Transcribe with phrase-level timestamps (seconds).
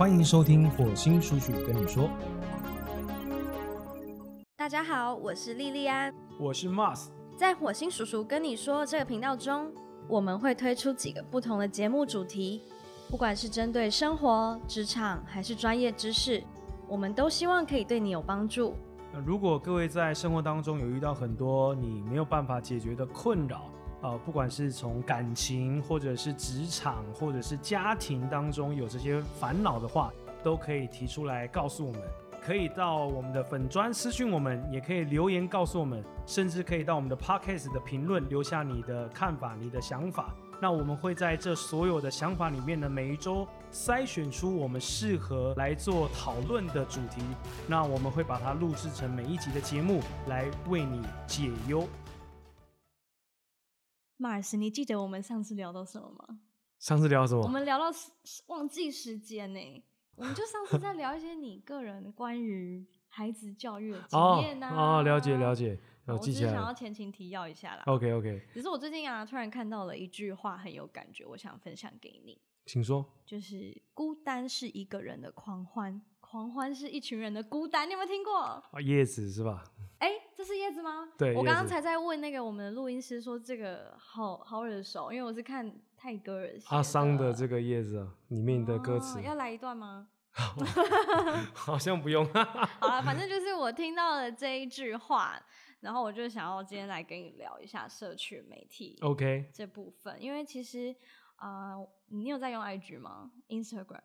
[0.00, 2.08] 欢迎收听火星叔叔跟你说，
[4.56, 6.10] 大家好，我是莉莉安。
[6.38, 7.08] 我是 Mars。
[7.36, 9.70] 在火星叔叔跟你说这个频道中，
[10.08, 12.62] 我们会推出几个不同的节目主题，
[13.10, 16.42] 不管是针对生活、职场还是专业知识，
[16.88, 18.74] 我们都希望可以对你有帮助。
[19.12, 23.64] 那如果各位在生活当中有遇到很多你没有办法解决的困扰，
[24.02, 30.12] 呃，不管是从感情，或者是职场，或者是家庭当中有这些烦恼的话，
[30.42, 32.00] 都可以提出来告诉我们。
[32.42, 40.34] 可以到我们的粉砖私讯我们，也可以留言告诉我们，甚至可以到我们的 podcast 的评论留下你的看法、你的想法。
[40.58, 47.22] 那我们会在这所有的想法里面呢，每一周筛选出我们适合来做讨论的主题。
[47.66, 51.86] 那我们会把它录制成每一集的节目，来为你解忧。
[54.20, 56.40] Mars，你记得我们上次聊到什么吗？
[56.78, 57.40] 上次聊什么？
[57.42, 57.86] 我们聊到
[58.48, 59.84] 忘记时间呢、
[60.14, 65.54] 我们就上次在聊一些你个人关于孩子教育的经哦验呐、哦，了解了。
[65.56, 66.74] 解，我我记起来只是想要。
[66.74, 67.82] 前情提要一下啦。
[67.86, 73.06] OK OK，只是我最近啊，突然看到了一句话很有感觉，我想分享给你，请说。
[73.24, 77.88] 就是孤单是一个人的狂欢，狂欢是一群人的孤单。
[77.88, 78.38] 你有没有听过？
[78.38, 79.64] 啊，叶子是吧？
[79.98, 81.08] 哎、这是叶子吗？
[81.18, 90.06] 对我刚刚才在问那个我们的录音师说这个好好耳熟，因为我是看泰戈尔阿桑的这个个叶子啊，里面的歌词哦、要来一段吗？
[91.52, 92.24] 好像不用。
[92.78, 95.36] 好了，反正就是我听到了这一句话，
[95.80, 100.94] 然后我就想要今天来跟你聊一下社区媒体 OK，这部分，因为其实
[101.34, 104.00] 啊、呃你有在用 IG 吗？Instagram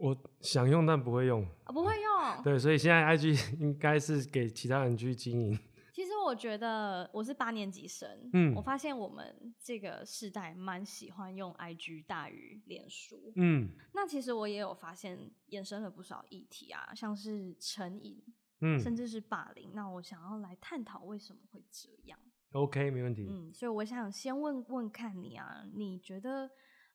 [0.00, 1.46] 我想用但不会用。
[1.64, 2.42] 啊、不会用。
[2.42, 5.58] 对，所以现在 IG 应该是给其他人去经营。
[5.92, 13.32] 其实我觉得我是八年级生，嗯我发现我们这个世代蛮喜欢用 IG 大于脸书。
[13.36, 18.18] 嗯那其实我也有发现衍生了不少议题啊，像是成瘾，
[18.62, 19.72] 嗯甚至是霸凌。
[19.74, 22.18] 那我想要来探讨为什么会这样。
[22.52, 23.26] ，OK，没问题。
[23.28, 26.50] 嗯，所以我想先问问看你啊，你觉得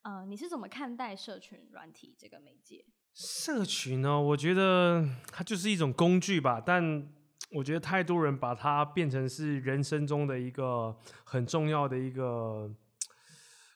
[0.05, 2.85] 呃你是怎么看待社群软体这个媒介？
[3.15, 7.11] 社群呢，我觉得它就是一种工具吧，但
[7.51, 12.71] 我觉得太多人把它变成是人生中的一个很重要的一个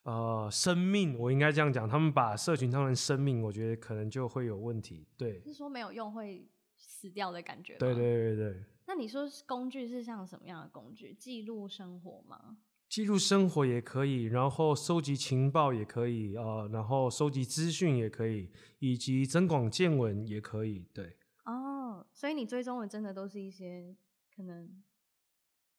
[0.04, 5.08] 呃生命，我应该这样讲，他们把社群当成生命，我觉得可能就会有问题。
[5.18, 6.48] 对，是说没有用会
[6.78, 7.80] 死掉的感觉吗？
[7.80, 8.64] 对对对对。
[8.86, 11.12] 那你说工具是像什么样的工具？
[11.14, 12.58] 记录生活吗？
[12.90, 20.88] 记录生活也可以，然后收集情报也可以，呃，然后收集资讯也可以，以及增广见闻也可以。
[20.92, 23.96] 对，哦，所以你追踪的真的都是一些
[24.36, 24.82] 可能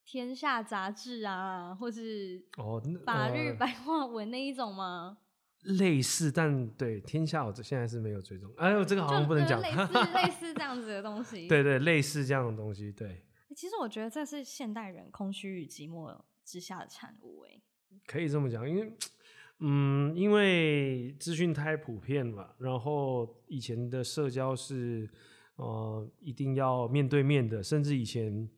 [0.04, 5.18] 天下杂志啊，或是哦，法律呃白话文那一种吗？
[5.64, 8.50] 类似，但对天下我这现在是没有追踪。
[8.56, 9.60] 哎呦，这个好像不能讲。
[9.60, 11.48] 就是类似类似这样子的东 西。
[11.48, 16.08] 对对，类似这样的东西，对，其实我觉得这是现代人空虚与寂寞
[16.50, 17.42] 之下的产物。
[17.42, 17.60] 哎，
[18.06, 18.92] 可以这么讲，因为。
[19.62, 25.06] 嗯，因为资讯太普遍了，然后以前的社交是
[25.56, 28.48] 呃一定要面对面的，甚至以前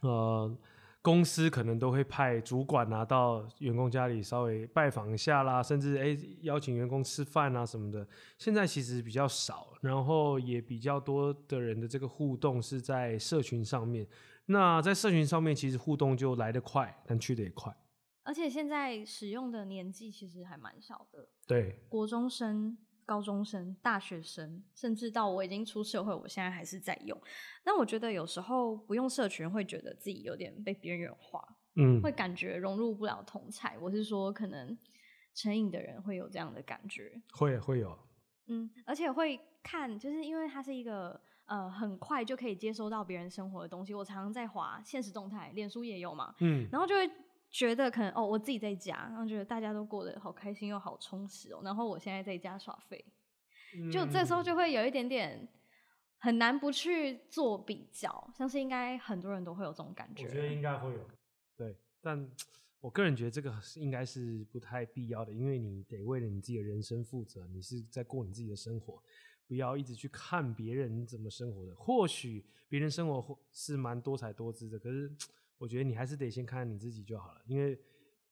[0.00, 0.58] 呃
[1.02, 8.08] 公司可能都会派主管啊到员工家里稍微拜访一下啦，甚至诶邀请员工吃饭啊什么的。
[8.38, 14.08] 现在其实比较少，然后也比较多的人的这个互动是在社群上面。
[14.50, 17.76] 那在社群上面，其实互动就来得快，但去得也快。
[18.22, 27.18] 而且现在使用的年纪其实还蛮小的，对，国中生、高中生、大学生，甚至到我已经出社会，我现在还是在用。
[27.64, 31.42] 那我觉得有时候不用社群，会觉得自己有点被边缘化，
[31.76, 33.78] 嗯，会感觉融入不了同才。
[33.78, 34.76] 我是说，可能
[35.34, 37.20] 成瘾的人会有这样的感觉。
[37.32, 37.98] 会会有，
[38.46, 43.92] 嗯，而且会看，就是因为它是一个呃很快就可以接收到别人生活的东西。
[43.92, 47.10] 我常常在滑现实动态，脸书也有嘛，嗯，然后就会
[47.50, 53.04] 觉得可能哦，我自己在家，然后觉得大家都过得好开心又好充实哦，然后我现在在家耍废，
[53.92, 55.48] 就这时候嗯就会有一点点
[56.18, 60.24] 很难不去做比较，相信应该很多人都会有这种感觉。
[60.24, 61.08] 我觉得应该会有，
[61.56, 62.30] 对，但
[62.80, 69.02] 我个人觉得这个应该是不太必要的，因为你得为了你自己的人生负责，你是在过你自己的生活，
[69.48, 71.74] 不要一直去看别人怎么生活的。
[71.74, 75.10] 或许别人生活是蛮多彩多姿的，可是
[75.56, 77.76] 我觉得你还是得先看看你自己就好了，因为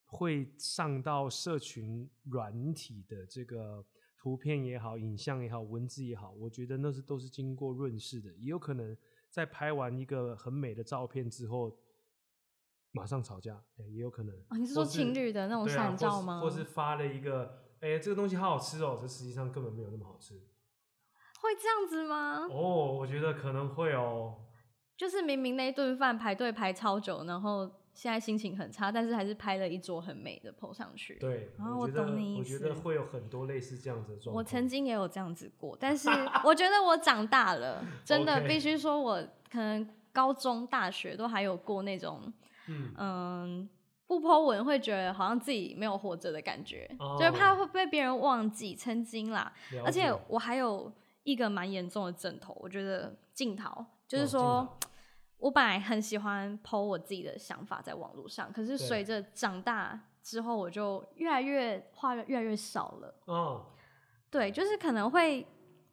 [0.05, 3.85] 会上到社群软体的这个
[4.19, 8.97] 图片也好、影像也好、文字也好，我觉得那是都是经过润饰的，也有可能
[9.31, 11.77] 在拍完一个很美的照片之后，
[12.93, 14.37] 马上吵架，哎、也有可能。
[14.49, 16.41] 哦，你是说情侣的那种闪照吗？
[16.41, 20.41] 或是发了一个，哎、这个东西好好吃哦，这实际上根本没有那么好吃。
[21.41, 22.47] 会这样子吗？
[22.51, 24.35] 哦，我觉得可能会哦。
[24.97, 31.17] 就是明明那顿饭排队排超久，然后现在心情很差，但是还是拍了一桌很美的 po 上去。
[31.19, 34.37] 对，啊我我觉得懂你意思我觉得会有很多类似这样子的状况。
[34.37, 36.09] 我曾经也有这样子过， 但是
[36.43, 39.23] 我觉得我长大了，真的 必须说，我
[39.53, 42.33] 可能高中、大学都还有过那种，
[42.69, 43.69] 嗯嗯，
[44.07, 48.75] 不 po 文会觉得好像自己没有活着的感觉，哦就是怕会被别人忘记。
[48.75, 49.53] 曾经啦，
[49.85, 50.91] 而且我还有
[51.27, 54.79] 一个蛮严重的枕头，我觉得镜头就是哦说。
[55.39, 63.15] 我本来很喜欢 PO 我自己的想法在网络上，可是对随着长大之后，我就越来越话越来越少了。
[63.27, 63.67] 哦，
[64.31, 65.47] 对，就是可能会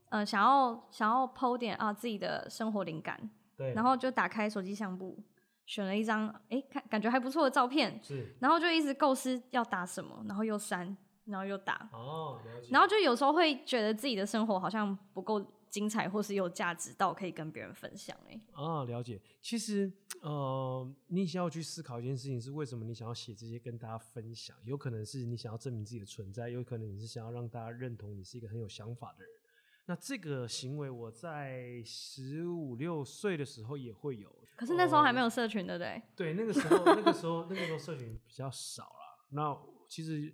[0.07, 5.21] 呃想要想要 PO 点啊自己的生活灵感，对，然后就打开手机相簿，
[5.65, 12.39] 选了一张诶看感觉还不错的照片，是然后就一直构思要打什么，然后又删，然后又打，哦。
[12.69, 18.39] 然后就有时候会觉得自己的生活好像不够精彩，或是有价值到可以跟别人分享诶。
[18.51, 19.19] 啊，了解。
[19.41, 19.91] 其实，
[20.21, 24.55] 呃，你想要去思考一件事情，是为什么你想要写这些跟大家分享？
[24.65, 29.33] 有可能是你想要证明自己的存在，有可能你是想要让大家认同你是一个很有想法的人。
[29.85, 34.33] 那这个行为，我在十五六岁的时候也会有。
[34.55, 35.23] 可是那时候还没有。
[35.25, 36.01] 有社群，对不对？
[36.15, 39.17] 对，那个时候，那个时候，那个时候社群比较少啦。
[39.29, 39.57] 那
[39.89, 40.33] 其实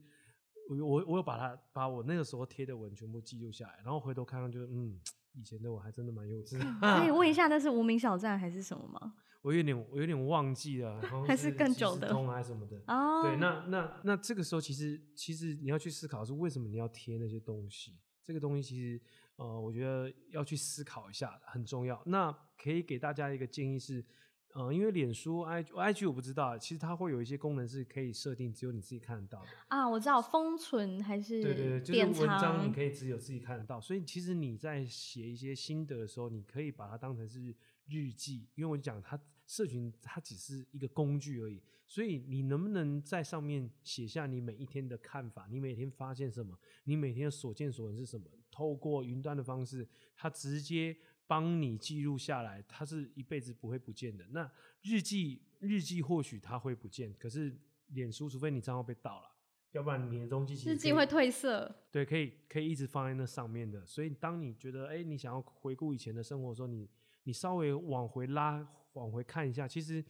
[0.70, 5.00] 我我我有把它把我那个时候贴的文全部记录下来，然后回头看看就，嗯，
[5.34, 6.66] 以前的我还真的蛮幼稚的。
[7.00, 9.16] 可以问一下，那是无名小站还是什么吗？
[9.42, 12.78] 我有点我有点忘记了，还是更久的还是什么的。
[12.94, 19.02] 哦，对，那那那这个时候其实其实你要去思考是为什么你要贴那些东西，这个东西其实
[19.38, 22.00] 呃，我觉得要去思考一下，很重要。
[22.06, 22.32] 那
[22.62, 24.06] 可以给大家一个建议是，
[24.54, 29.50] 呃，因为脸书、i IG 我不知道，其实它会有一些功能是可以设定只有你自己看得到的。
[29.68, 37.56] 啊，我知道封存还是对对对，就是文章你，可以只有自己看得到，所以其实你在写一些心得的时候，你可以把它当成是
[37.88, 50.96] 日记，因为我讲它社群它只是一个工具而已，所以你能不能在上面写下你每一天的看法，你每天发现什么，你每天的所见所闻是什么，透过云端的方式，它直接
[51.30, 54.26] 帮你记录下来，它是一辈子不会不见的。
[54.32, 57.56] 那日记日记或许它会不见，可是
[57.90, 59.30] 脸书除非你账号被盗了。
[59.74, 61.76] 要不然你的东西其实可以日记会褪色。
[61.92, 63.86] 对，可以可以一直放在那上面的。
[63.86, 66.90] 所以当你觉得哎、你想要回顾以前的生活的时候，你
[67.26, 70.04] 你稍微往回拉，往回看一下，其实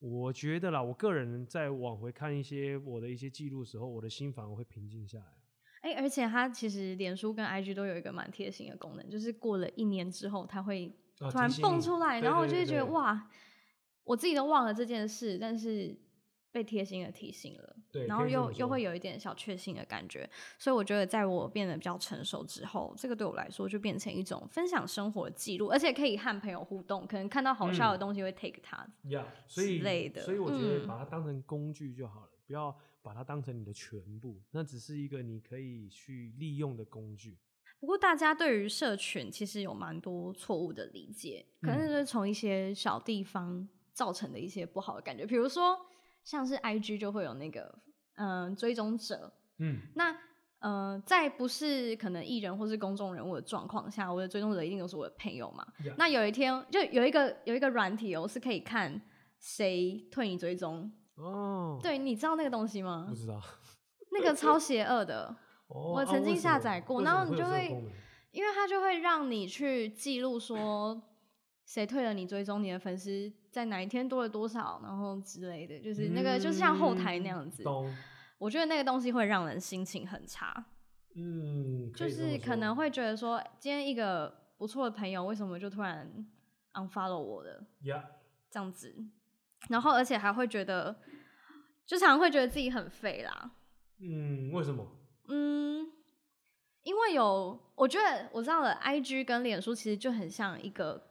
[0.00, 5.37] 我觉得啦，我个人在往回看一些我的一些记录的时候，我的心反而会平静下来。
[5.88, 13.28] 哎、而且它其实脸书跟 IG 都有一个蛮贴心的功能，就是过了一年之后，它会啊突然蹦出来，对然后我就会觉得对哇，
[14.04, 15.96] 我自己都忘了这件事，但是
[16.50, 28.86] 被贴心的提醒了，对然后又又会有一点小确幸的感觉，所以我觉得在我变得比较成熟之后，这个对我来说就变成一种分享生活的记录，而且可以和朋友互动，可能看到好笑的嗯东西会 take 它。
[29.04, 32.76] 呀、所以之类的所以我觉得嗯把它当成工具就好了，不要
[33.08, 37.38] 把它当成你的全部，那只是一个你可以去利用的工具。
[37.80, 45.74] 不过大家对于社群其实有蛮多错误的理解，可能嗯就是从一些小地方造成的一些不好的感觉，比如说
[46.22, 47.78] 像是 IG 就会有那个
[48.16, 50.14] 嗯、追踪者，嗯，那
[50.58, 55.66] 呃在不是可能艺人或是公众人物的状况下，我的追踪者一定都是我的朋友嘛。
[55.86, 59.00] 呀那有一天就有一个有一个软体哦，是可以看
[59.38, 63.14] 谁退你追踪，哦，对，你知道那个东西吗不？
[63.14, 63.40] 知道。
[64.12, 65.36] 那个超邪恶的。
[65.68, 67.68] 我曾经下载过为然后你就会
[68.30, 71.02] 因为它就会让你去记录说
[71.66, 77.62] 谁退了你追踪，你的粉丝在哪一天多了多少，然后之类的，就是那个、就是像后台那样子。
[78.38, 80.64] 我觉得那个东西会让人心情很差，
[81.16, 86.26] 嗯，就是可能会觉得说，今天一个不错的朋友为什么就突然
[86.74, 88.02] unfollow 我了呀，
[88.48, 88.94] 这样子，
[89.68, 90.96] 然后而且还会觉得，
[91.84, 93.50] 就常常会觉得自己很废啦。
[94.00, 94.86] 嗯，为什么？
[95.28, 95.90] 嗯，
[96.84, 101.08] 因为有，我觉得我知道了，IG 跟脸书其实就很像一个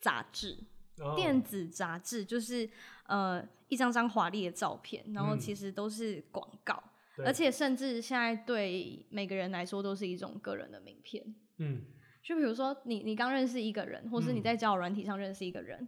[0.00, 0.58] 杂志，
[0.98, 2.68] 哦电子杂志，就是
[3.06, 6.82] 呃一张张华丽的照片，然后嗯其实都是广告，
[7.16, 11.22] 对而且甚至现在对每个人来说都是一种个人的名片。
[11.58, 11.84] 嗯，
[12.22, 15.86] 就比如说你你刚认识一个人，或是你嗯在交友软体上认识一个人。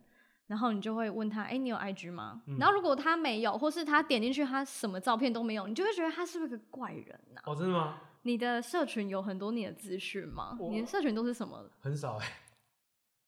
[0.52, 2.42] 然后你就会问他，哎、你有 IG 吗？
[2.46, 8.00] 嗯然后如果他没有，或是他点进去他什么照片都没有，你就会觉得他是不是个怪人呐、哦，真的吗？
[8.24, 10.58] 你的社群有很多你的资讯吗？
[10.70, 11.64] 你的社群都是什么？
[11.80, 12.26] 很少哎、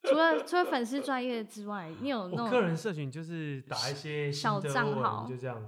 [0.02, 5.66] 除了除了粉丝专业之外，你有那种我个人社群就是打一些小账号就这样。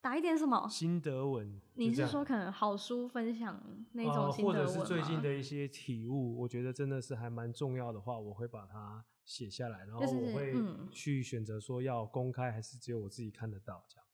[0.00, 0.68] 打一点什么？
[0.68, 1.60] 心得文。
[1.74, 3.60] 你是说可能好书分享
[3.92, 4.66] 那种呃心得文吗？
[4.66, 14.04] 或者是最近的一些体悟，我觉得真的是还蛮重要的话，我会把它写下来，然后我会嗯去选择说要公开还是只有我自己看得到，这样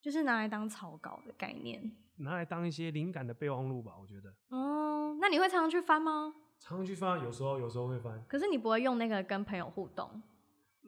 [0.00, 1.96] 就是拿来当草稿的概念。
[2.18, 3.92] 拿来当一些灵感的备忘录吧。
[4.00, 6.34] 我觉得哦，那你会常常去翻吗？
[6.58, 8.24] 常常去翻，有时候有时候会翻。
[8.26, 10.22] 可是你不会用那个跟朋友互动，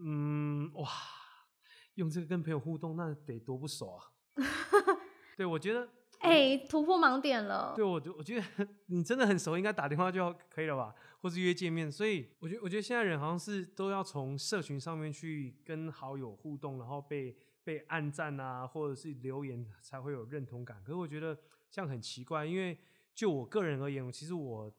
[0.01, 0.89] 嗯，哇，
[1.95, 4.05] 用这个跟朋友互动，那得多不熟啊！
[5.37, 5.89] 对，我觉得，
[6.21, 7.73] 哎、突破盲点了。
[7.77, 11.91] 对我，我觉得 你真的很熟，应该打电话就可以了吧，或是约见面。
[11.91, 20.83] 所以，我觉得，我觉得现在人好像是都要从社群上面去跟好友互动，然后被被按赞啊，或者是留言才会有认同感。
[20.83, 21.39] 可是我觉得
[21.71, 22.79] 这样很奇怪，因为
[23.15, 24.73] 就我个人而言，其实我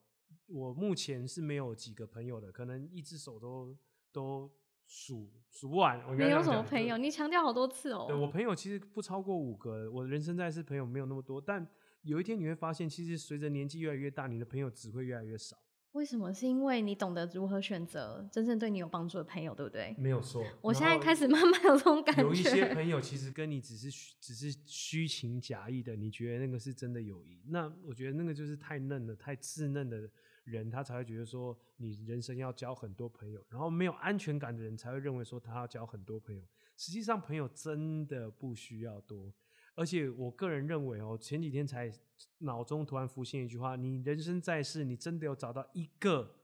[0.47, 3.77] 我目前是没有几个朋友的，可能一只手都
[4.11, 4.51] 都
[4.91, 6.01] 数数不完。
[6.07, 6.97] 我应该你有样什么朋友？
[6.97, 8.05] 你强调好多次哦。
[8.07, 11.65] 对我朋友其实不超过五个，我人生在世朋友没有那么多，但
[12.01, 15.55] 有一天你会发现，其实随着年纪越来越大，你的朋友只会越来越少。
[15.93, 16.33] 为什么？
[16.33, 19.95] 是因为你懂得如何选择真正对你有帮助的朋友，对不对？
[19.97, 20.43] 没有错。
[20.61, 22.21] 我现在开始慢慢有这种感觉。
[22.21, 30.09] 有一些朋友其实跟你只是虚只是虚情假意的，你觉得那个是真的友谊，那我觉得那个就是太嫩了、太稚嫩的
[30.49, 36.43] 人，他才会觉得说你人生要交很多朋友，然后没有安全感的人才会认为说他要交很多朋友。
[36.77, 39.33] 实际上，朋友真的不需要多。
[39.75, 41.91] 而且我个人认为哦，前几天才
[42.39, 46.35] 脑中突然浮现一句话：你人生在世，你真的有找到一个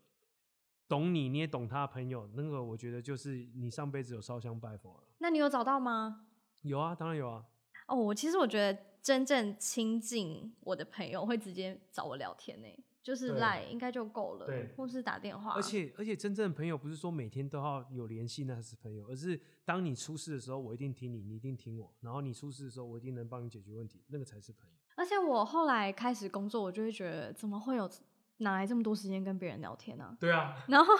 [0.87, 5.03] 懂你，你也懂他的朋友，那个我觉得就是你上辈子有烧香拜佛了。
[5.17, 6.27] 那你有找到吗？
[6.61, 7.45] 有啊，当然有啊。
[7.87, 12.67] 哦，我其实我觉得真正亲近我的朋友会直接找我聊天呢，
[13.05, 15.53] 就是对赖应该就够了，对或是打电话。
[15.53, 24.75] 而且而且，真正的朋友不是说每天都要有联系那是朋友，而是当你出事的时候，我一定听你，你一定听我，然后你出事的时候，我一定能帮你解决问题，那个才是朋友。
[24.95, 27.87] 而且我后来开始工作，我就会觉得怎么会有
[28.37, 30.95] 哪来这么多时间跟别人聊天呢、对啊， 然后，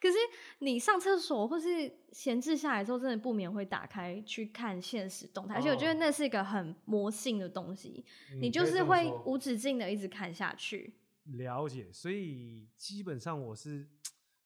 [0.00, 0.16] 可是
[0.58, 8.04] 你上厕所或是闲置下来之后，真的不免会打开去看现实动态，而且我觉得哦那是一个很魔性的东西，
[8.40, 10.92] 你就是会无止境的一直看下去。
[11.24, 13.88] 了解，所以基本上我是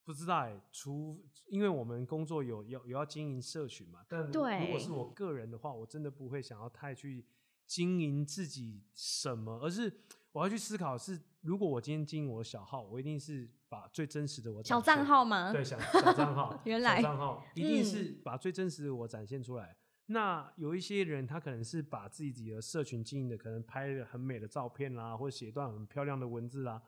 [0.04, 4.32] 不知道哎，除因为我们工作有有有要经营社群嘛，但如
[4.70, 7.24] 果是我个人的话，我真的不会想要太去
[7.66, 10.00] 经营自己什么，而是
[10.32, 15.52] 我要去思考是，如果我今天经营我的小号，我一定是把最真实的我小账号吗？
[15.52, 19.76] 对，小小账号，原来小账号一定嗯是把最真实的我展现出来。
[20.06, 26.82] 那有一些人，他可能是把自己的社群经营的，可能拍了很美的照片啦，或者写一段很漂亮的文字啦。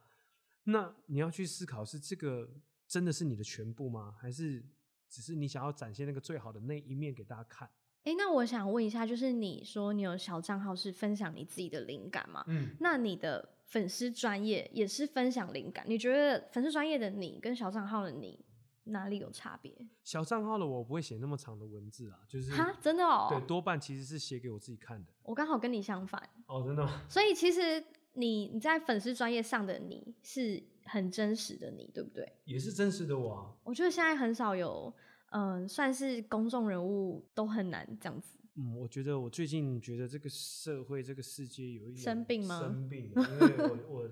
[0.64, 2.48] 那你要去思考，是这个
[2.86, 4.14] 真的是你的全部吗？
[4.20, 4.62] 还是
[5.08, 7.70] 只是你想要展现那个最好的那一面给大家看？
[8.04, 12.44] 诶，那我想问一下，就是你说你有小账号是分享你自己的灵感吗？
[12.48, 15.84] 嗯，那你的粉丝专业也是分享灵感？
[15.88, 18.44] 你觉得粉丝专业的你跟小账号的你
[18.86, 19.72] 哪里有差别？
[20.02, 23.28] 小账号的我不会写那么长的文字啊，就是哈，真的哦。
[23.30, 25.12] 对，多半其实是写给我自己看的。
[25.22, 27.02] 我刚好跟你相反，哦，真的吗？
[27.10, 32.32] 所以其实你你在粉丝专业上的你是很真实的你，对不对？
[32.44, 33.54] 也是真实的我啊。
[33.64, 34.94] 我觉得现在很少有，
[35.30, 38.38] 嗯、算是公众人物都很难这样子。
[38.54, 44.10] 嗯，我觉得我最近觉得这个社会、这个世界有一点生病吗生病，因为我我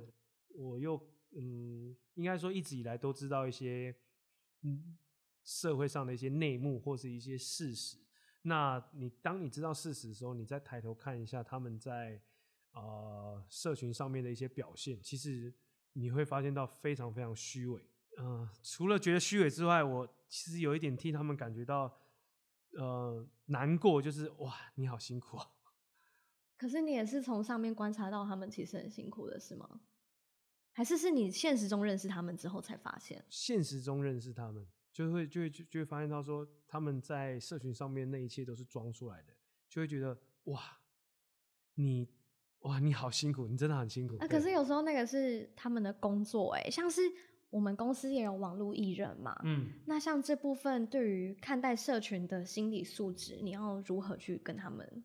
[0.54, 1.00] 我又
[1.37, 3.95] 嗯，应该说一直以来都知道一些
[4.64, 4.99] 嗯
[5.44, 7.99] 社会上的一些内幕或是一些事实。
[8.42, 12.21] 那你当你知道事实的时候，你再抬头看一下他们在
[12.73, 15.54] 呃社群上面的一些表现，其实
[15.92, 17.88] 你会发现到非常非常虚伪。
[18.18, 21.99] 嗯、除了觉得虚伪之外，我其实有一点替他们感觉到
[22.78, 25.50] 呃难过，就是哇，你好辛苦啊！
[26.56, 29.80] 可是你也是从上面观察到他们其实很辛苦的，是吗？
[30.75, 33.25] 还是是你现实中认识他们之后才发现？
[33.31, 39.33] 现实中认识他们，就会就会就就会发现到说他们在社群上面那一切都是装出来的，
[39.69, 40.61] 就会觉得哇，
[41.76, 42.09] 你
[42.61, 44.16] 哇你好辛苦，你真的很辛苦。
[44.19, 47.00] 啊，可是有时候那个是他们的工作、欸，像是
[47.50, 55.04] 我们公司也有网络艺人嘛，嗯，那像这部分对于看待社群的心理素质，你要如何去跟他们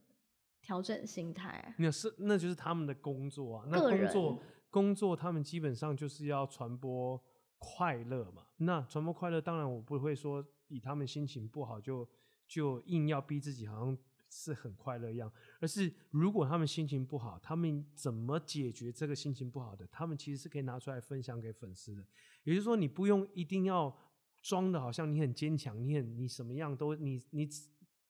[0.61, 1.75] 调整心态啊？
[1.77, 7.21] 那是那就是他们的工作啊，那工作工作他们基本上就是要传播
[7.57, 8.45] 快乐嘛。
[8.57, 12.07] 那传播快乐，当然我不会说以他们心情不好就
[12.47, 13.97] 就硬要逼自己好像
[14.29, 19.87] 是很快乐一样，而是如果他们心情不好，他们怎么解决这个心情不好的？
[19.87, 22.05] 他们其实是可以拿出来分享给粉丝的。
[22.43, 23.95] 也就是说，你不用一定要
[24.41, 27.49] 装的好像你很坚强，你很你什么样都你你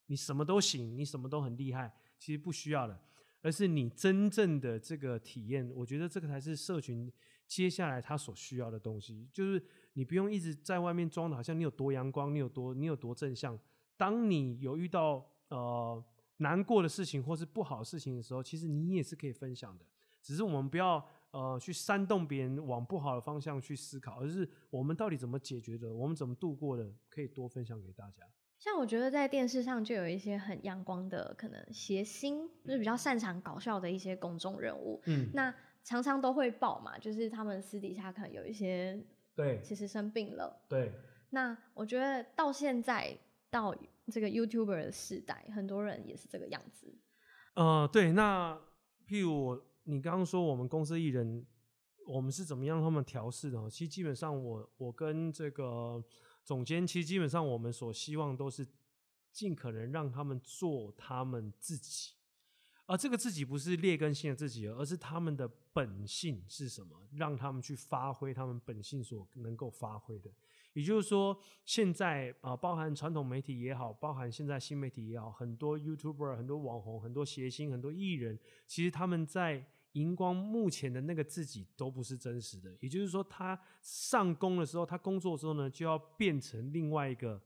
[0.07, 1.93] 你什么都行，你什么都很厉害。
[2.17, 3.01] 其实不需要的，
[3.41, 5.71] 而是你真正的这个体验。
[5.75, 7.11] 我觉得这个才是社群
[7.47, 13.59] 接下来他所需要的东西，就是你不用一直在外面装的，好像你有多阳光，你有多你有多正向。
[13.97, 16.03] 当你有遇到呃
[16.37, 19.85] 难过的事情或是不好的事情的时候，其实你也是可以分享的，
[20.21, 21.05] 只是我们不要。
[21.31, 28.23] 呃，去煽动别人往不好的方向去思考，而是我们到底怎么解决的，我们怎么度过的，可以多分享给大家。
[28.59, 35.01] 像我觉得在电视上就有一些很阳光的，可能谐星，就是比较擅长搞笑的一些公众人物。
[35.05, 35.51] 嗯，那
[35.83, 39.01] 常常都会爆嘛，就是他们私底下可能有一些
[39.35, 40.61] 对，其实生病了。
[40.67, 40.91] 对。
[41.31, 43.17] 那我觉得到现在
[43.49, 43.73] 到
[44.11, 46.93] 这个 YouTuber 的时代，很多人也是这个样子。
[47.55, 48.11] 呃，对。
[48.11, 48.59] 那
[49.07, 49.65] 譬如我。
[49.85, 51.43] 你刚刚说我们公司艺人，
[52.05, 53.67] 我们是怎么样他们调试的？
[53.71, 56.03] 其实基本上，我我跟这个
[56.49, 58.67] 总监，其实基本上我们所希望都是
[59.31, 62.13] 尽可能让他们做他们自己。
[62.87, 70.31] 而这个自己不是劣根性的自己，而是他们的本性是什么，让他们去发挥他们本性所能够发挥的。
[70.73, 79.63] 也就是说，现在啊，包含传统媒体也好，包含现在新媒体也好，很多 YouTuber、很多网红、很多谐星、很多艺人，其实他们在
[79.99, 82.75] 荧光目前的那个自己都不是真实的。
[82.79, 87.41] 也就是说，他上工的时候，他工作之后呢，就要变成另外一个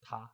[0.00, 0.30] 他。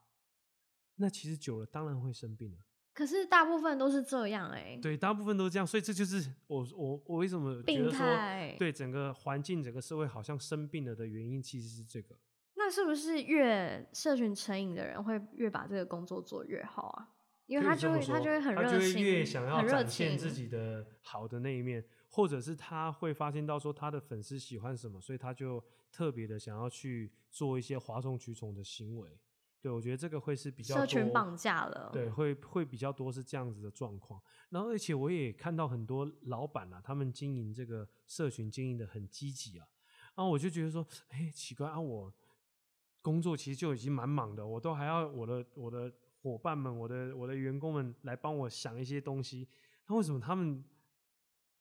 [0.97, 2.59] 那其实久了，当然会生病了。
[2.93, 12.17] 可是大部分都是这样哎，对，大部分都是这样，所以这就是我我我为什么觉得说，对整个环境、整个社会好像生病了的原因，其实是这个。
[12.57, 17.09] 那是不是越社群成瘾的人会越把这个工作做越好啊？
[17.47, 29.19] 因为他就会他就会很热情，越想要展现自己的好的那一面，或者是他会发现到说他的粉丝喜欢什么，所以他就特别的想要去做一些哗众取宠的行为。
[29.61, 31.89] 对，我觉得这个会是比较社群绑架了。
[31.91, 34.21] 对，会会比较多是这样子的状况。
[34.51, 39.67] 然后，而且我也看到很多老板啊，他们经营这个社群经营的很积极啊。
[40.17, 42.13] 然后我就觉得说，哎，奇怪啊，我
[43.01, 45.91] 工作其实就已经蛮忙的，我都还要我的我的
[46.25, 49.47] 伙伴们、我的我的员工们来帮我想一些东西。
[49.89, 50.65] 那为什么他们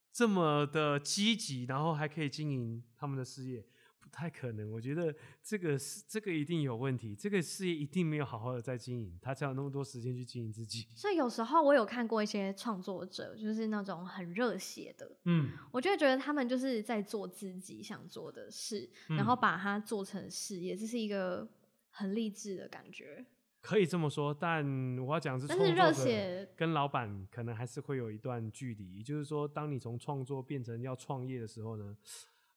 [0.09, 3.65] 这么的积极，然后还可以经营他们的事业？
[3.99, 10.87] 不太可能，我觉得这个是这个一定有问题，这个事业一定没有好好的在经营，他才有那么多时间去经营自己。
[10.95, 21.49] 所以有时候我有看过一些创作者，就是那种很热血的，嗯，我就觉得他们就是在做自己想做的事，然后把它做成事业，这是一个
[21.89, 23.25] 很励志的感觉。
[23.63, 24.63] 可以这么说，但
[24.99, 28.97] 我要讲是，但是热血跟老板可能还是会有一段距离。
[28.97, 31.97] 也就是说，当你从创作变成要创业的时候呢？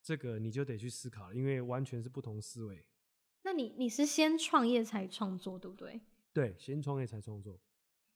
[0.03, 2.85] 这个你就得去思考了，因为完全是不同思维。
[3.43, 6.01] 那你你是先创业才创作，对不对？
[6.33, 7.59] 对，先创业才创作。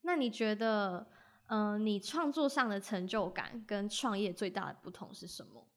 [0.01, 1.07] 那你觉得，
[1.47, 5.67] 嗯，你创作上的成就感跟创业最大的不同是什么？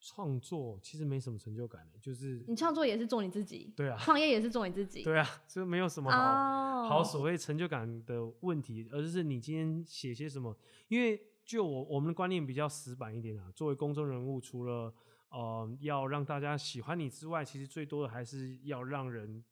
[0.00, 10.56] 创作其实没什么成就感的，就是你创作也是做你自己，对啊，创业也是做你自己，对啊，就没有什么好好所谓成就感的问题，而是你今天写些什么。
[10.88, 14.92] 因为就我我们的观念比较死板一点啊，作为公众人物，除了
[15.28, 19.44] 呃，要让大家喜欢你之外，其实最多的还是要让人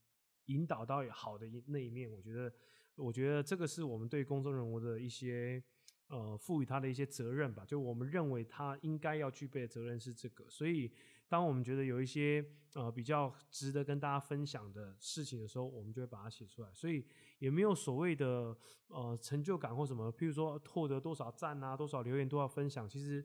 [0.47, 2.11] 引导到好的那一面。
[2.11, 2.53] 我觉得，
[2.97, 5.63] 我觉得这个是我们对公众人物的一些
[6.09, 7.65] 呃赋予他的一些责任吧。
[7.65, 10.45] 就我们认为他应该要具备的责任是这个。
[10.49, 10.91] 所以，
[11.29, 12.45] 当我们觉得有一些
[12.75, 16.69] 呃比较值得跟大家分享的事情的时候，我们就会把它写出来。
[16.75, 17.07] 所以
[17.39, 18.57] 也没有所谓的
[18.89, 23.25] 呃成就感或什么，譬如说获得多少赞啊，多少留言，多少分享，其实。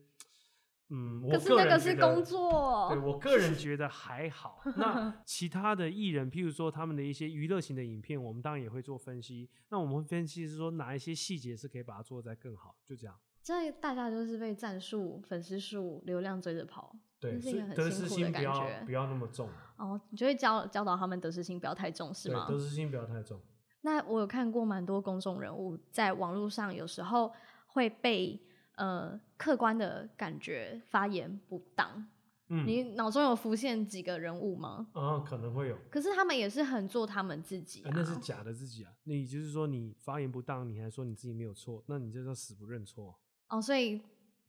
[0.96, 2.88] 嗯，可是那个是工作。
[2.92, 4.62] 对我 个人觉得还好。
[4.78, 9.50] 那 其他的艺人，譬如说他们的一些娱乐型的影片，我们当然也会做分析。
[9.70, 13.16] 那我们会分析是说哪一些细节是可以把它做得再更好，就这样。
[13.42, 18.84] 这大家都是被战术、粉丝数、流量追着跑，对，是一个很辛苦的感觉。
[18.86, 19.50] 不要那么重。
[19.78, 22.46] 哦，你就会教教导他们得失心不要太重，是吗？
[22.48, 23.42] 得失心不要太重。
[23.82, 27.34] 那我有看过蛮多公众人物在网络上，有时候
[27.66, 28.40] 会被。
[28.76, 32.08] 呃，客观的感觉发言不当。
[32.50, 34.88] 嗯，你脑中有浮现几个人物吗？
[34.94, 35.78] 啊，可能会有。
[35.90, 37.82] 可是他们也是很做他们自己。
[37.86, 38.92] 那是假的自己啊！
[39.04, 43.18] 你就是说你发言不当，你还说你自己没有错，那你就叫死不认错。
[43.48, 44.02] 哦，所以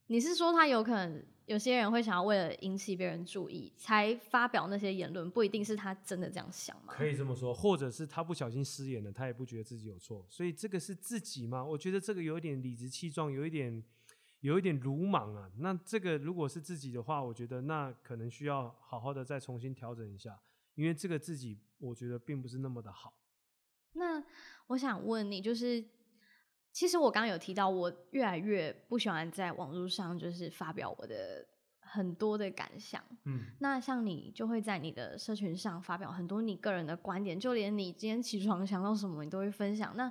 [0.07, 6.93] 你是说他有可能有些人会想要为了引起别人注意才发表那些言论，不一定是他真的这样想吗？
[6.93, 11.63] 可以这么说，或者是他不小心失言了，他也不觉得自己有错，所以这个是自己吗？
[11.63, 13.81] 我觉得这个有一点理直气壮，有一点。
[14.45, 20.39] 有一点鲁莽啊，那这个如果是自己的话，我觉得那可能需要好好的再重新调整一下，
[20.75, 23.11] 因为这个自己我觉得并不是那么的好。
[23.93, 24.23] 那
[24.67, 25.83] 我想问你，就是
[26.71, 31.43] 其实我刚刚有提到，我越来越不喜欢在网络上就是发表我的
[31.79, 33.03] 很多的感想。
[33.23, 39.97] 嗯，那像你就会在你的社群上发表很多你个人的观点，就连你今天起床想到什么，你都会分享。
[39.97, 40.07] 那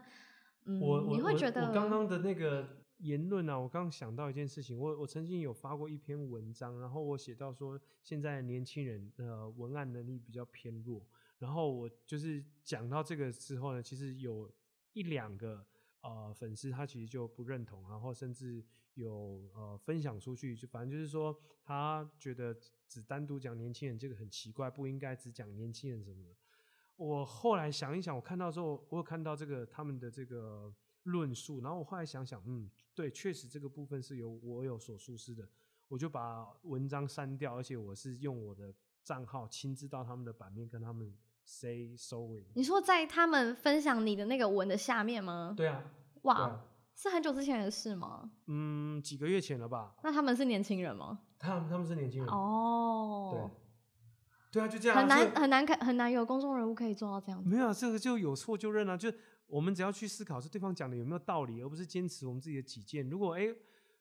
[0.64, 11.06] 嗯，我你会觉得我刚刚的那个言论啊，我刚想到一件事情，我我曾经有发过一篇文章，然后我写到说，现在年轻人呃文案能力比较偏弱，
[11.38, 14.50] 然后我就是讲到这个之后呢，其实有
[14.92, 15.66] 一两个
[16.02, 22.56] 呃粉丝他其实就不认同，然后甚至有呃分享出去，就反正就是说他觉得
[22.88, 26.30] 只单独讲年轻人这个很奇怪，不应该只讲年轻人什么的。
[26.96, 30.72] 我后来想一想，我看到之后，我有看到这个他们的这个
[31.04, 35.48] 论述，然后我后来想想，嗯，对，确实这个部分是有我有所疏失的，
[35.88, 41.14] 我就把文章删掉，而且我是用我的账号亲自到他们的版面跟他们
[41.44, 42.44] say sorry。
[42.54, 45.54] 你说在他们分享你的那个文的下面吗？
[45.56, 45.84] 对啊，
[46.22, 46.60] 哇，
[46.94, 48.30] 是很久之前的事吗？
[48.46, 49.94] 嗯，几个月前了吧？
[50.02, 51.20] 那他们是年轻人吗？
[51.38, 53.50] 他们他们是年轻人，哦，
[54.50, 57.50] 对，对啊，就这样啊，很难很难看很难有公众人物可以做到这样子。
[57.50, 59.12] 没有啊，这个就有错就认啊，就
[59.54, 63.08] 我们只要去思考是对方讲的有没有道理，而不是坚持我们自己的己见。
[63.08, 63.54] 如果哎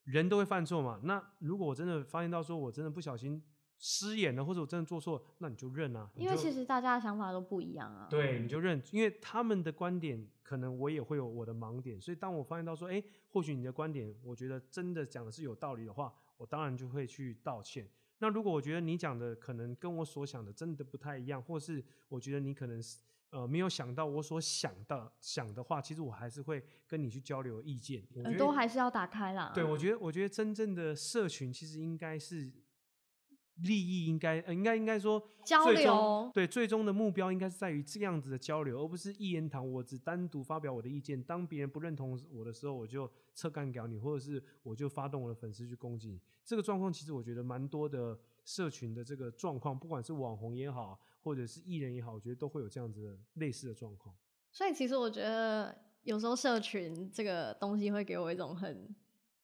[0.06, 3.40] 人都会犯错嘛，那如果我真的发现到说我真的不小心
[3.78, 8.08] 失言了，或者我真的做错，那你就认啊，因为其实大家的想法都不一样啊。
[8.10, 17.88] 对你就认，因为他们的观点可能我也会有我的盲点，所以当我发现到说，哎，或许你的观点我觉得真的讲的是有道理的话，我当然就会去道歉。
[18.18, 22.98] 那如果我觉得你讲的可能跟我所想的真的不太一样，或是我觉得你可能是
[23.34, 28.06] 呃没有想到我所想到想的话，其实我还是会跟你去交流意见。
[28.12, 29.52] 我觉耳得朵还是要打开啦。
[29.54, 32.54] 对，我觉得我觉得真正的社群其实应该是
[33.58, 46.22] 利益应该呃应该应该说交最终流对最终的目标应该是在于这样子的交流，而不是一言堂，我只单独发表我的意见，当别人不认同我的时候，我就侧干掉你，或者是我就发动我的粉丝去攻击你。
[46.44, 54.14] 这个状况其实我觉得蛮多的社群的这个状况，不管是网红也好，或者是艺人也好，我觉得都会有这样子的类似的状况。
[54.52, 58.94] 所以其实我觉得有时候社群这个东西会给我一种很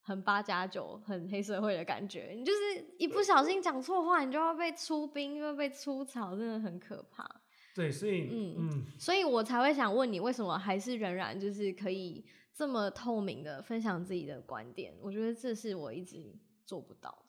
[0.02, 2.34] 很八加九、很黑社会的感觉。
[2.36, 2.60] 你就是
[2.98, 7.28] 一不小心讲错话，你就要被出兵，又要被出草，真的很可怕。
[7.74, 14.94] 对，所以嗯嗯所以我才会想问你，为什么还是仍然就是可以这么透明的分享自己的观点？
[15.02, 17.24] 我觉得这是我一直做不到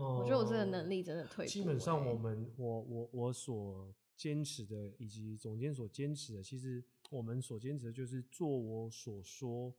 [0.00, 9.74] 我觉得我这个能力真的退步、哦基本上，欸我们我我我所坚持的，以及总监所坚持的，其实我们所坚持的就是做我所说，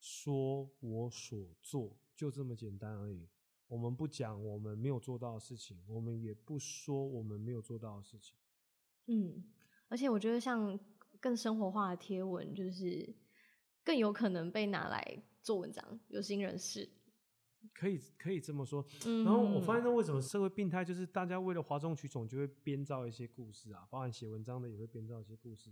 [0.00, 3.28] 说我所做，就这么简单而已。
[3.66, 8.36] 我们不讲我们没有做到的事情，我们也不说我们没有做到的事情。
[9.06, 9.42] 嗯，
[9.88, 10.78] 而且我觉得像
[11.18, 13.14] 更生活化的贴文，就是
[13.82, 16.88] 更有可能被拿来做文章，有心人士。
[17.72, 18.84] 可以可以这么说。
[19.06, 25.70] 嗯，然后我发现为什么社会病态，就是大家为了哗众取宠，就会编造一些故事啊，包含写文章的也会编造一些故事。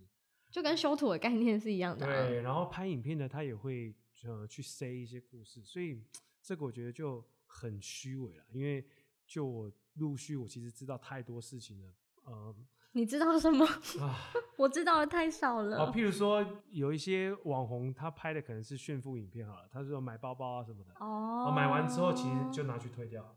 [0.50, 2.28] 就跟修图的概念是一样的、啊。
[2.28, 6.02] 对，然后拍影片的他也会呃去塞一些故事，所以
[6.42, 8.44] 这个我觉得就很虚伪了。
[8.52, 8.87] 因为
[9.26, 12.55] 就我陆续我其实知道太多事情了，呃
[12.92, 13.64] 你知道什么？
[14.00, 14.18] 啊
[14.57, 15.78] 我知道的太少了。
[15.78, 23.37] 哦，譬如说有一些网红他拍的可能是炫富影片好了，他说买包包啊什么的，哦啊，买完之后其实就拿去退掉，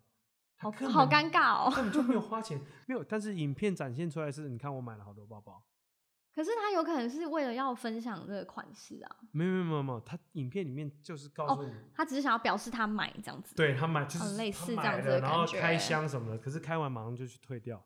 [0.57, 1.71] 他好好尴尬哦。
[1.73, 5.63] 根本就没有花钱，没有，但是影片展现出来是，你看我买了好多包包，
[6.35, 11.71] 可是他有可能是为了要分享这个款式啊，没有没有没有没有，他影片里面就是告诉你。
[11.93, 13.55] 他只是想要表示他买这样子。
[13.55, 17.81] 对他买就是哦类似这样子然后开箱什么的，可是开完马上就去退掉。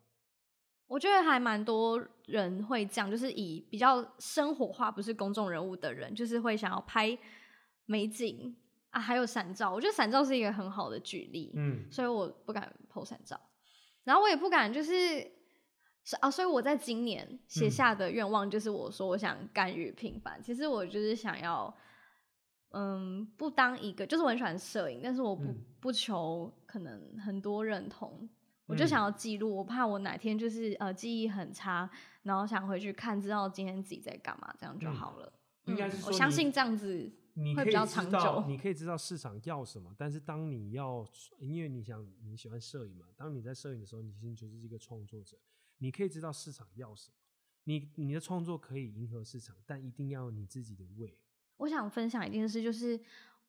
[0.90, 7.16] 我觉得还蛮多人会这样，就是以比较生活化，不是公众人物的人，就是会想要拍
[7.86, 8.56] 美景
[8.90, 9.72] 啊，还有闪照。
[9.72, 13.40] 我觉得闪照是一个很好的举例，嗯，所以我不敢 PO 闪照，
[14.02, 15.30] 然后我也不敢就是。
[16.02, 20.42] 是啊，所以我在今年写嗯下的愿望就是我说我想甘于平凡。
[20.42, 21.72] 其实我就是想要，
[22.70, 28.28] 嗯，不当一个，就是我很喜欢摄影，但是我不、嗯不求可能很多认同，
[28.70, 29.54] 我就嗯想要记录。
[29.54, 31.90] 我怕我哪天就是呃记忆很差，
[32.22, 35.32] 然后想回去看，知道今天自己在干嘛，这样就嗯好了。
[35.64, 38.48] 应该嗯是我相信这样子你可以会比较长知道，久。
[38.48, 41.06] 你可以知道市场要什么，但是当你要，
[41.38, 45.36] 因为你想你喜欢摄影嘛，当你在摄影的时候，你其实就是一个创作者，
[45.78, 47.14] 你可以知道市场要什么，
[47.64, 51.18] 你你的创作可以迎合市场，但一定要有你自己的味。
[51.58, 52.98] 我想分享一件事，就是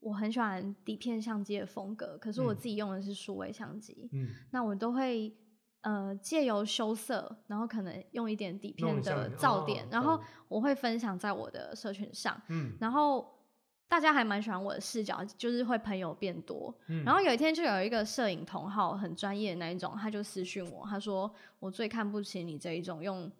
[0.01, 5.33] 我很喜欢底片相机的风格，可是我嗯自己用的是数位相机，嗯，那我都会
[5.81, 12.41] 呃借由修色，然后可能用一点底片的噪点，然后我会分享在我的社群上。
[12.49, 13.39] 嗯，然后
[13.87, 16.75] 大家还蛮喜欢我的视角，就是会朋友变多。
[16.87, 23.31] 嗯然后有一天就有一个摄影同好，很专业的那一种，他就私讯我，他说我最看不起你这一种用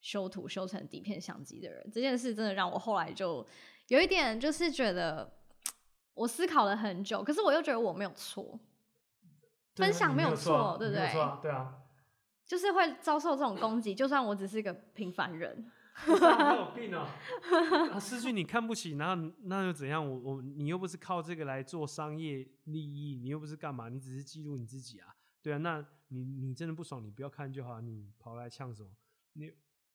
[0.00, 1.88] 修图修成底片相机的人。
[1.92, 3.46] 这件事真的让我后来就
[3.88, 5.30] 有一点就是觉得，
[6.18, 8.58] 我思考了很久，可是我又觉得我没有错，
[9.76, 11.74] 分享没有错啊对不对你没错啊对啊，
[12.44, 15.70] 就是会遭受这种攻击，就算我只是一个平凡人。
[16.06, 17.08] 你有病哦！
[17.92, 20.00] 啊，失去你看不起，然后那又怎样？
[20.08, 23.88] 我我你又不是靠这个来做商业利益，你又不是干嘛？
[23.88, 25.58] 你只是记录你自己啊，对啊。
[25.58, 28.88] 那你你真的不爽，你不要看就好，你跑来呛什么？
[29.32, 29.52] 你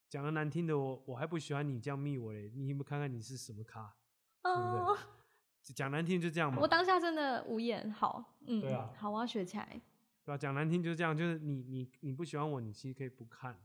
[0.10, 3.96] 讲的难听的，我我还不喜欢你这样密我嘞，你有没有看看你是什么咖？
[4.44, 5.23] 对不哦，对？
[5.71, 7.89] 讲难听就这样嘛，我当下真的无言。
[7.91, 9.82] 好，嗯，对啊好，我要学起来。
[10.26, 10.38] 对吧？
[10.38, 13.56] 讲难听就是这样，就是你你你不喜欢我，你其实可以不看。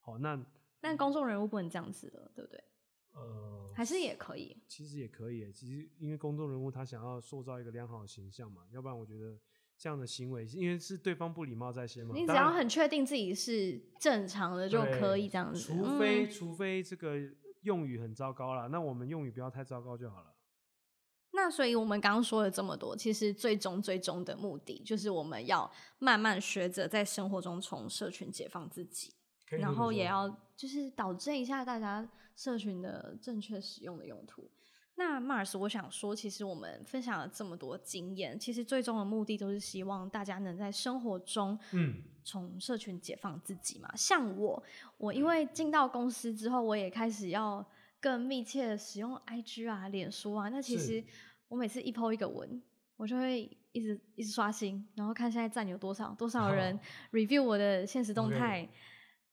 [0.00, 0.38] 好，那
[0.80, 2.62] 但公众人物不能这样子了，对不对？
[3.14, 4.56] 呃，还是也可以。
[4.68, 9.36] 其实也可以，其实因为公众人物他想要塑造一个良好的形象嘛，要不然我觉得
[9.76, 12.12] 这样的行为，因为是对方不礼貌在先嘛。
[12.14, 15.58] 你只要很确定自己是正常的就可以这样子。
[15.60, 17.16] 除非、嗯除非这个
[17.62, 20.34] 用语很糟糕了，那我们用语不要太糟糕就好了。
[21.40, 25.70] 那所以我们刚刚说了这么多，其实最终最终的目的就是我们要
[26.00, 29.14] 慢慢学着在生活中从社群解放自己，
[29.50, 34.50] 然后也要就是导正一下大家社群的正确使用的用途。
[34.96, 43.88] 那 Mars，我想说，其实我们分享了这么多经验，其实最终的目的都是希望大家能在生活中嗯，从社群解放自己嘛。
[43.94, 44.60] 像我，
[44.96, 47.64] 我因为进到公司之后，我也开始要
[48.00, 50.48] 更密切的使用 IG 啊、脸书啊。
[50.48, 51.04] 那其实
[51.48, 52.62] 我每次一 po 一个文，
[52.96, 56.78] 我就会一直一直刷新，然后看现在赞有多少，多少人
[57.10, 58.68] review 我的现实动态。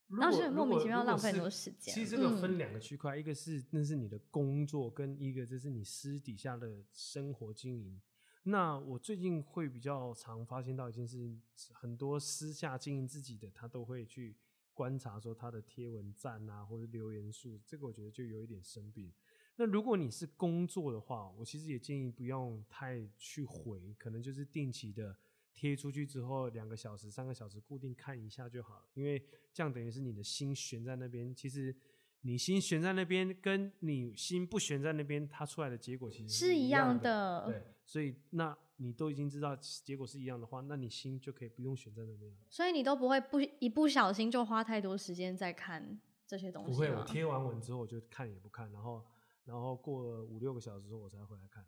[0.08, 8.00] 然后就很莫名其妙浪费很多时间其实这个嗯分两个区块，一个是那是你的工作，跟一个就是你私底下的生活经营。
[8.44, 11.42] 那我最近会比较常发现到一件事情，
[11.74, 14.38] 很多私下经营自己的，他都会去
[14.76, 19.12] 观察说他的贴文赞啊，或者留言数，这个我觉得就有一点生病。
[19.58, 25.16] 那如果你是工作的话，我其实也建议不用太去回，可能就是定期的
[25.54, 31.34] 贴出去之后，两个小时、三个小时固定看一下就好了，因为这样等于是你的心悬在那边。
[31.34, 31.74] 其实
[32.22, 37.46] 你心悬在那边，跟你心不悬在那边，它出来的结果其实是一样的。
[37.46, 42.38] 的对，所以那你都已经知道结果是一样的话，那你心就可以不用悬在那边了。
[42.50, 49.02] 所以你都不会不一不小心就花太多时间在看这些东西不会，我贴完文之后我就看也不看，然后
[49.46, 51.66] 然后过了五六个小时之后我才回来看。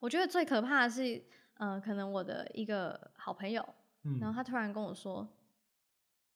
[0.00, 3.64] 我觉得最可怕的是，呃，可能我的一个好朋友，
[4.02, 5.28] 嗯，然后他突然跟我说，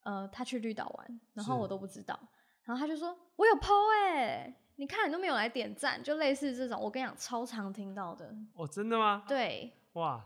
[0.04, 2.16] 呃，他去绿岛玩，然后我都不知道，
[2.62, 10.24] 然后他就说我有 PO 哎、你看你都没有来点赞，就类似这种，我跟你讲，超常听到的，哦，真的吗？，对，哇，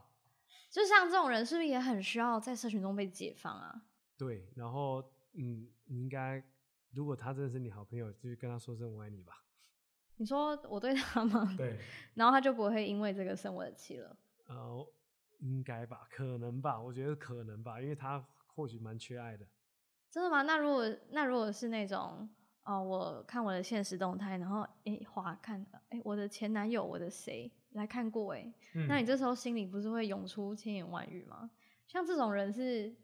[0.69, 3.83] 就像这种人，是不是也很需要在社群中被解放啊？
[4.19, 6.45] 对，然后嗯，你应该
[6.93, 9.33] 如果他真的是你好朋友，就去跟他说声我爱你吧。
[10.21, 11.55] 你说我对他吗？
[11.57, 11.79] 对，
[12.15, 14.15] 然后他就不会因为这个生我的气了。
[14.49, 14.87] 呃，
[15.39, 19.47] 应该吧，可能吧，我觉得可能吧，因为他或许蛮缺爱的。
[20.11, 20.43] 真的吗？
[20.43, 22.29] 那如果那如果是那种
[22.65, 31.51] 哦，我看我的现实动态，然后诶划看，诶我的前男友，我的谁来看过诶，嗯那你这时候心里不是会涌出千言万语吗？
[31.87, 32.95] 像这种人是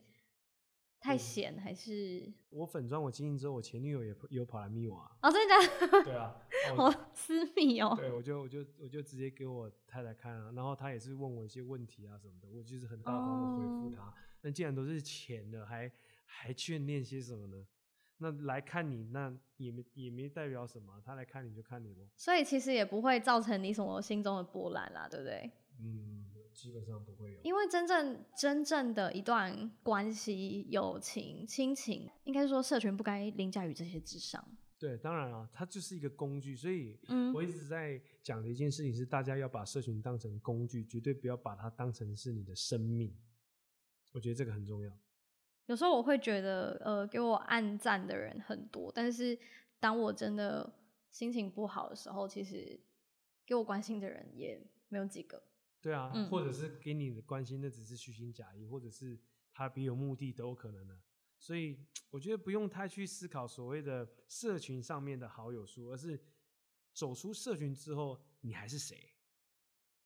[1.00, 2.32] 太嗯闲还是？
[2.50, 5.16] 我粉砖我经营之后，我前女友也也有跑来密我啊。
[5.22, 6.02] 哦，真的假的？
[6.04, 6.35] 对啊，
[6.76, 7.94] 哦好私密哦。
[7.96, 14.14] 对，我就我就我就直接给我太太看啊，然后她也是问我一些问题啊什么的，我就是很大方的回复哦她。
[14.42, 15.90] 那既然都是钱了，还
[16.24, 17.66] 还眷恋些什么呢？
[18.18, 22.09] 那来看你，那也没也没代表什么啊，他来看你就看你咯。
[22.16, 25.50] 所以其实也不会造成你什么心中的波澜啦，对不对？
[25.78, 26.25] 嗯，
[26.56, 27.40] 基本上不会有。
[27.42, 34.42] 因为真正真正的一段关系、友情、亲情，应该说社群不该凌驾于这些之上。
[34.78, 43.14] 对，当然啊，它就是一个工具，所以嗯我一直在讲的一件事情是，大家要把社群当成工具，绝对不要把它当成是你的生命。
[44.12, 44.92] 我觉得这个很重要。
[45.66, 49.38] 有时候我会觉得，呃，给我暗赞的人很多，但是
[49.80, 50.72] 当我真的
[51.10, 52.78] 心情不好的时候，其实
[53.46, 55.42] 给我关心的人也没有几个。
[55.87, 59.16] 对啊，嗯或者是给你的关心，那只是虚情假意，或者是
[59.53, 61.01] 他别有目的都有可能的。
[61.38, 61.79] 所以
[62.11, 66.20] 我觉得不用太去思考所谓的社群上面的好友数，而是
[66.92, 69.12] 走出社群之后，你还是谁？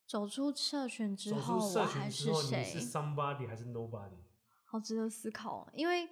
[0.07, 2.81] 走出社群之走后，我还群之后，谁你？
[2.83, 4.19] 是 somebody 还是 nobody？
[4.64, 6.11] 好值得思考哦，因为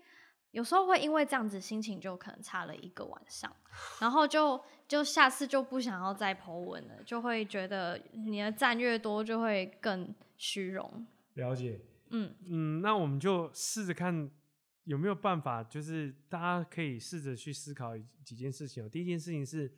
[0.52, 3.54] 有时候会因为这样子心情就可能差了一个晚上，
[4.00, 11.06] 然后就就下次就不想要再 po 文了，就会觉得你的赞越多就会更虚荣。
[11.34, 11.80] 了解，
[12.10, 14.30] 嗯，嗯，那我们就试着看
[14.84, 17.92] 有没有办法，就是大家可以试着去思考
[18.24, 18.88] 几件事情哦。
[18.88, 19.70] 第一件事情是，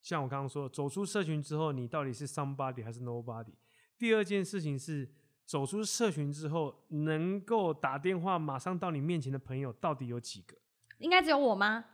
[0.00, 3.52] 像我刚刚说，走出社群之后，你到底是 somebody 还是 nobody？
[3.98, 5.10] 第二件事情是，
[5.52, 10.56] 走出社群之后，能够打电话马上到你面前的朋友到底有几个
[10.96, 11.84] 应该只有我吗？？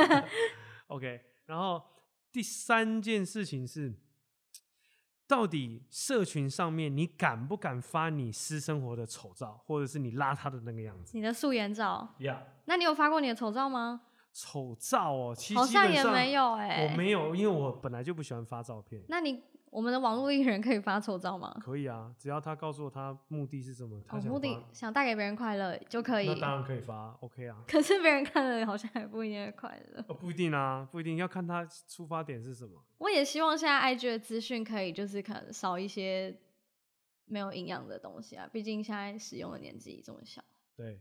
[0.88, 1.82] OK，然后
[2.30, 3.94] 第三件事情是，
[5.26, 11.16] 到底社群上面你敢不敢发你私生活的丑照，或者是你邋遢的那个样子？
[11.16, 12.14] 你的素颜照？
[12.18, 14.02] 呀、那你有发过你的丑照吗？
[14.30, 19.02] 丑照哦，其实好像也没有哎、我没有，因为我本来就不喜欢发照片。
[19.08, 19.42] 那你
[19.74, 21.52] 我们的网络艺人可以发丑照吗？
[21.60, 26.40] 可以啊，只要他告诉我他目的是什么，他哦，想目的发想带给别人快乐就可以那。
[26.40, 27.60] 当然可以发，OK 啊。
[27.66, 30.04] 可是别人看了好像也不一定会快乐。
[30.06, 32.80] 哦，不一定啊，不一定要看他出发点是什么。
[32.98, 36.38] 我也希望现在 IG 的资讯可以就是可能少一些
[37.24, 40.40] 没有营养的东西啊，毕竟现在使用的年纪这么小。
[40.76, 41.00] 对，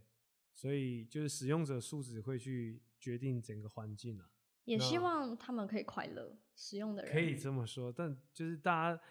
[0.56, 4.26] 所以就是使用者素质会去决定整个环境啊，
[4.66, 7.92] 也希望他们可以快乐，使用的人可以这么说。
[7.92, 9.02] 但就是大家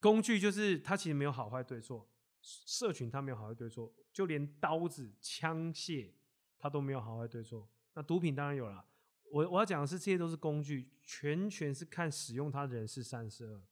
[0.00, 2.08] 工具就是它其实没有好坏对错，
[2.40, 6.12] 社群它没有好坏对错，就连刀子、枪械
[6.58, 7.68] 它都没有好坏对错。
[7.94, 8.84] 那毒品当然有了。
[9.32, 13.62] 我我要讲的是，这些都是工具，全全是看使用它的人是善是恶。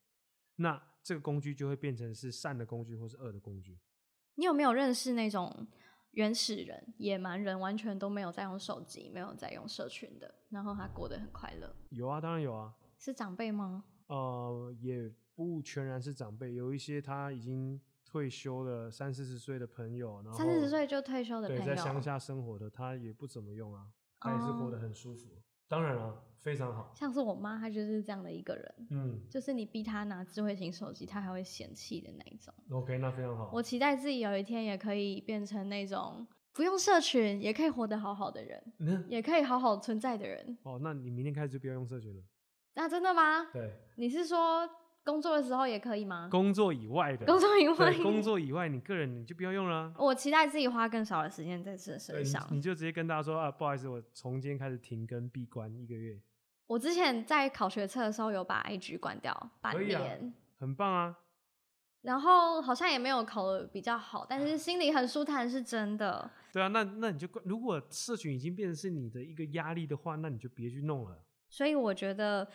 [0.56, 3.78] 那这个工具就会变成是善的工具，或是恶的工具。
[4.36, 5.66] 你有没有认识那种
[6.12, 11.74] 原始人、野蛮人，完全都没有在用手机，没有在用社群的，然后他过得很快乐？
[11.90, 12.72] 有啊，当然有啊。
[12.98, 13.84] 是长辈吗？
[14.08, 23.87] 呃，也不全然是长辈，有一些他已经退休了三四十岁的朋友，然后三四十岁就退休的朋对，友，在乡下生活的，他也不怎么用啊，
[24.18, 25.30] 他也是活得哦很舒服。
[25.68, 26.90] 当然了，非常好。
[26.94, 32.52] 像是我妈，她就是这样的一个人，嗯就是你逼她拿智慧型手机，她还会嫌弃的那一种。
[32.70, 33.50] ，OK，那非常好。
[33.52, 40.56] 我期待自己有一天也可以变成那种不用社群也可以活得好好的人，那也可以好好存在的人。
[40.62, 42.22] 哦，那你明天开始就不要用社群了。
[42.78, 43.48] 那真的吗？
[43.52, 44.64] 对，你是说
[45.02, 46.28] 工作的时候也可以吗？
[46.30, 49.94] 工作以外的，工作以外，工作以外，你个人你就不要用了啊。
[49.98, 52.46] 我期待自己花更少的时间在这，身上。
[52.52, 56.20] 你就直接跟大家说啊，不好意思，我从今天开始停更闭关一个月，
[56.68, 61.18] 我之前在考学测的时候有把 IG 关掉半年，很棒啊。
[62.02, 66.30] 然后好像也没有考的比较好，但是 心里很舒坦是真的。
[66.52, 71.18] 对啊，那那你就关如果社群已经变成是你的一个压力的话，那你就别去弄了。
[71.48, 72.48] 所以我觉得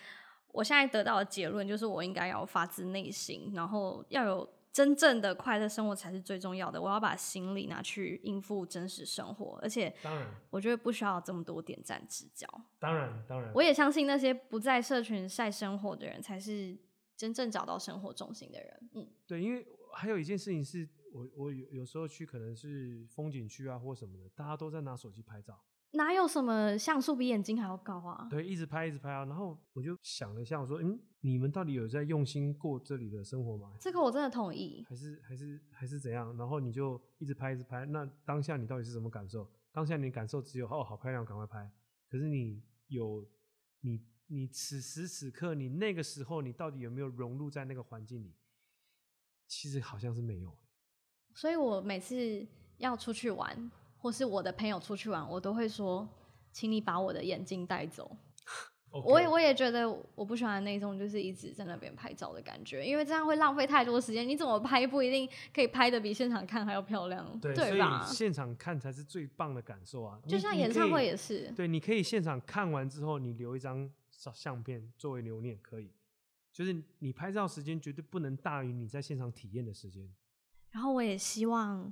[0.51, 6.81] 我现在得到的结论就是，我应该要发自内心，然后要有真正的快乐生活才是最重要的。
[6.81, 12.47] 我要把心力拿去应付真实生活，而且当然，我觉得不需要这么多点赞之交。
[12.79, 16.77] 当然，当然，我也相信那些不在社群晒生活的人，才是
[17.15, 18.89] 真正找到生活重心的人。
[18.93, 25.59] 嗯，对，因为还有一件事情是我我有有时候去可能是风景区啊或什么的，大家都在拿手机拍照，
[25.93, 28.27] 哪有什么像素比眼睛还要高啊？
[28.29, 29.25] 对，一直拍一直拍啊。
[29.25, 33.75] 然后我就想了一下，我说，嗯，你们到底有在用心过这里的生活吗？
[33.79, 34.83] 这个我真的同意。
[34.89, 36.35] 还是还是还是怎样？
[36.37, 39.49] 然后你就一直拍一直拍，那当下你到底是什么感受？
[39.71, 41.71] 当下你的感受只有哦，好漂亮，赶快拍。
[42.09, 43.27] 可是你有
[43.81, 48.33] 你你此时此刻你那个时候你到底有没有融入在那个环境里？
[49.47, 50.57] 其实好像是没有。
[51.35, 53.71] 所以我每次要出去玩，
[54.03, 56.05] 或是我的朋友出去玩，我都会说，
[56.51, 58.17] 请你把我的眼镜带走。
[58.91, 64.27] 我也我也觉得我不喜欢那种就是一直在那边拍照的感觉，因为这样会浪费太多时间。
[64.27, 68.13] 你怎么拍不一定可以拍的比现场看还要漂亮，对，所吧以？
[68.13, 70.19] 现场看才是最棒的感受啊！
[70.27, 75.89] 就像演唱会也是，对，你可以现场看完之后，你留一张照相片作为留念，可以。
[76.51, 80.13] 就是你拍照时间绝对不能大于你在现场体验的时间。
[80.71, 81.91] 然后我也希望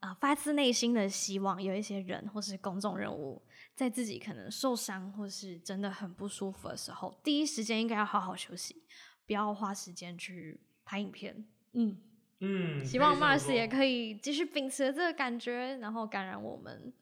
[0.00, 3.42] 啊、发自内心的希望有一些人或是公众人物，
[3.74, 8.82] 在自己可能受伤或是真的很不舒服的时候，第一时间应该要好好休息，
[9.26, 11.46] 不要花时间去拍影片。
[11.72, 11.96] 嗯，
[12.40, 16.92] 嗯希望 Mars 也可以继续秉持这个感觉，然后感染我们，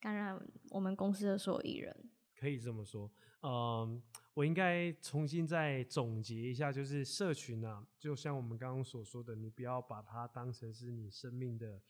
[0.00, 0.40] 感染
[0.70, 1.94] 我们公司的所有艺人。
[2.38, 3.10] 可以这么说。
[3.42, 4.02] 嗯，
[4.34, 11.80] 我应该重新再总结一下，就是社群啊，就像我们刚刚所说的，你不要把它当成是你生命的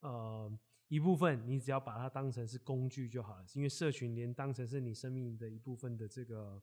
[0.00, 3.44] 呃一部分，你只要把它当成是工具就好了。
[3.54, 6.62] 因为社群连当成是你生命的一部分的这个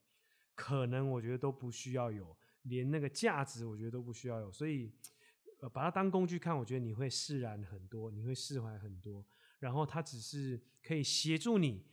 [0.55, 4.51] 可能，我觉得都不需要有，连那个价值，我觉得都不需要有。
[4.51, 4.91] 所以，
[5.61, 9.23] 呃，把它当工具看，我觉得你会释然很多，你会释怀很多。
[9.59, 11.85] 然后它只是可以协助你，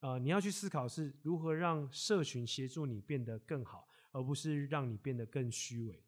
[0.00, 6.02] 呃，你要去思考是如何让社群协助你变得更好，而不是让你变得更虚伪。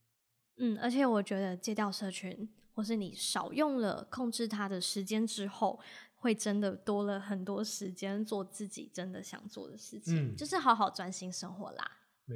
[0.56, 5.80] 嗯，而且我觉得戒掉社群，或是你少用了控制它的时间之后，
[6.16, 11.90] 会真的多了很多时间做自己真的想做的事情，嗯就是好好专心生活啦。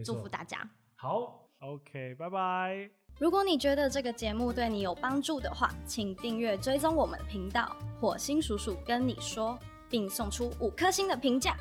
[0.05, 0.69] 祝福大家。
[0.97, 2.91] 好，OK，拜拜。
[3.19, 9.59] 如果你觉得这个节目对你有帮助的话，请订阅追踪我们的频道“火星叔叔跟你说”，
[9.89, 11.57] 并送出五颗星的评价。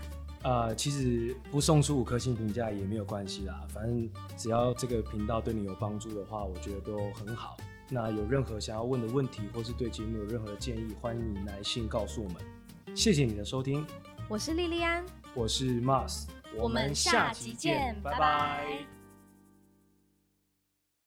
[0.46, 7.58] 呃，其实不送出五颗星评价也没有关系啦，反正只要这个频道对你有帮助的话，我觉得都很好。
[7.90, 12.38] 那有任何想要问的问题，或是对节目有任何的建议，欢迎你来信告诉我们。
[12.96, 13.84] 谢谢你的收听，
[14.30, 16.26] 我是莉莉安，我是 Mars，
[16.56, 18.86] 我们下集见，拜拜